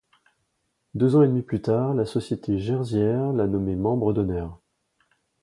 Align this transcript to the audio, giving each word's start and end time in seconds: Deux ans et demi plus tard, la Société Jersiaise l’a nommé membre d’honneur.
Deux 0.95 1.15
ans 1.15 1.21
et 1.21 1.27
demi 1.27 1.43
plus 1.43 1.61
tard, 1.61 1.93
la 1.93 2.05
Société 2.07 2.57
Jersiaise 2.57 3.35
l’a 3.35 3.45
nommé 3.45 3.75
membre 3.75 4.13
d’honneur. 4.13 4.57